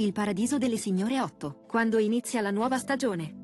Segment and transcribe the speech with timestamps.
[0.00, 3.34] Il paradiso delle signore 8, quando inizia la nuova stagione.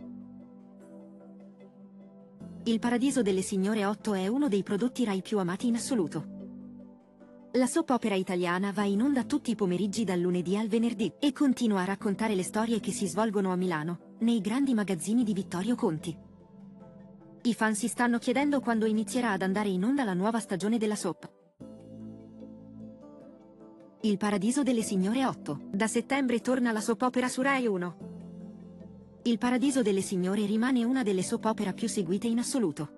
[2.63, 7.49] Il paradiso delle signore 8 è uno dei prodotti Rai più amati in assoluto.
[7.55, 11.33] La soap opera italiana va in onda tutti i pomeriggi dal lunedì al venerdì e
[11.33, 15.75] continua a raccontare le storie che si svolgono a Milano, nei grandi magazzini di Vittorio
[15.75, 16.17] Conti.
[17.43, 20.95] I fan si stanno chiedendo quando inizierà ad andare in onda la nuova stagione della
[20.95, 21.34] soap.
[24.05, 25.61] Il paradiso delle signore 8.
[25.71, 27.97] Da settembre torna la soap opera su Rai 1.
[29.23, 32.89] Il paradiso delle signore rimane una delle soap opera più seguite in assoluto.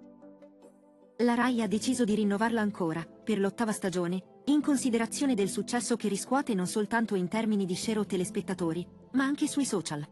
[1.18, 6.08] La Rai ha deciso di rinnovarla ancora, per l'ottava stagione, in considerazione del successo che
[6.08, 10.04] riscuote non soltanto in termini di share o telespettatori, ma anche sui social.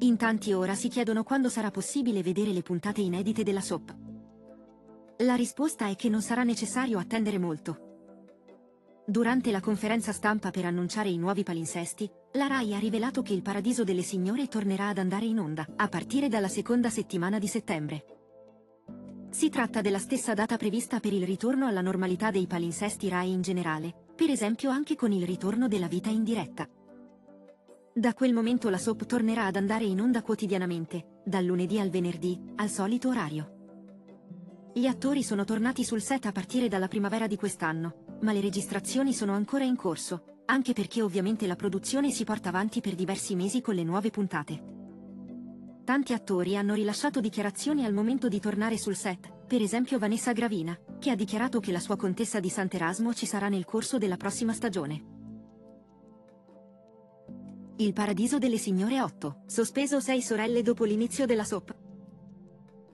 [0.00, 3.96] In tanti ora si chiedono quando sarà possibile vedere le puntate inedite della soap.
[5.20, 7.86] La risposta è che non sarà necessario attendere molto.
[9.12, 13.42] Durante la conferenza stampa per annunciare i nuovi palinsesti, la RAI ha rivelato che il
[13.42, 18.04] Paradiso delle Signore tornerà ad andare in onda, a partire dalla seconda settimana di settembre.
[19.28, 23.42] Si tratta della stessa data prevista per il ritorno alla normalità dei palinsesti RAI in
[23.42, 26.66] generale, per esempio anche con il ritorno della vita in diretta.
[27.92, 32.40] Da quel momento la soap tornerà ad andare in onda quotidianamente, dal lunedì al venerdì,
[32.56, 33.56] al solito orario.
[34.74, 39.12] Gli attori sono tornati sul set a partire dalla primavera di quest'anno, ma le registrazioni
[39.12, 43.60] sono ancora in corso, anche perché ovviamente la produzione si porta avanti per diversi mesi
[43.60, 44.70] con le nuove puntate.
[45.84, 50.78] Tanti attori hanno rilasciato dichiarazioni al momento di tornare sul set, per esempio Vanessa Gravina,
[50.98, 54.52] che ha dichiarato che la sua contessa di Sant'Erasmo ci sarà nel corso della prossima
[54.52, 55.04] stagione.
[57.76, 61.74] Il paradiso delle signore 8, sospeso 6 sorelle dopo l'inizio della soap.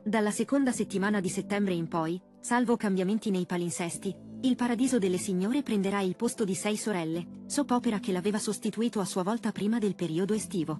[0.02, 5.62] Dalla seconda settimana di settembre in poi, salvo cambiamenti nei palinsesti, il paradiso delle signore
[5.62, 9.78] prenderà il posto di 6 sorelle, soap opera che l'aveva sostituito a sua volta prima
[9.78, 10.78] del periodo estivo.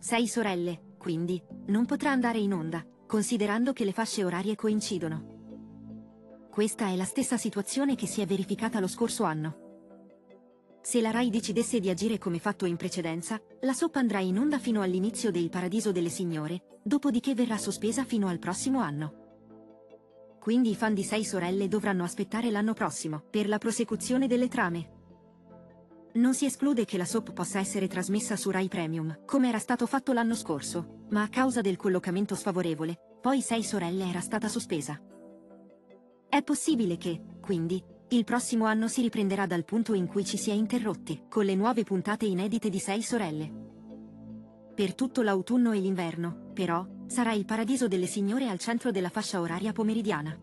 [0.00, 6.48] 6 sorelle, quindi, non potrà andare in onda, considerando che le fasce orarie coincidono.
[6.50, 9.62] Questa è la stessa situazione che si è verificata lo scorso anno.
[10.82, 14.58] Se la RAI decidesse di agire come fatto in precedenza, la soap andrà in onda
[14.58, 19.23] fino all'inizio del Paradiso delle Signore, dopodiché verrà sospesa fino al prossimo anno.
[20.44, 24.90] Quindi i fan di Sei Sorelle dovranno aspettare l'anno prossimo, per la prosecuzione delle trame.
[26.16, 29.86] Non si esclude che la soap possa essere trasmessa su Rai Premium, come era stato
[29.86, 35.00] fatto l'anno scorso, ma a causa del collocamento sfavorevole, poi Sei Sorelle era stata sospesa.
[36.28, 40.50] È possibile che, quindi, il prossimo anno si riprenderà dal punto in cui ci si
[40.50, 43.50] è interrotti, con le nuove puntate inedite di Sei Sorelle.
[44.74, 49.40] Per tutto l'autunno e l'inverno, però, sarà il paradiso delle signore al centro della fascia
[49.40, 50.38] oraria pomeridiana.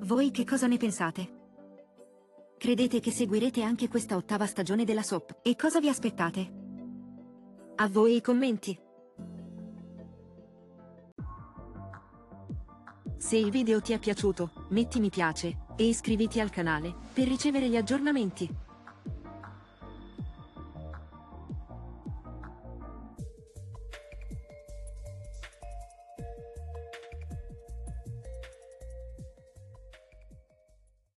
[0.00, 1.40] Voi che cosa ne pensate?
[2.58, 5.38] Credete che seguirete anche questa ottava stagione della soap?
[5.42, 6.52] E cosa vi aspettate?
[7.76, 8.78] A voi i commenti!
[13.16, 17.68] Se il video ti è piaciuto, metti mi piace e iscriviti al canale per ricevere
[17.68, 18.48] gli aggiornamenti.